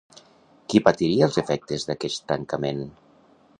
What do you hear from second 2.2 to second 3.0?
tancament?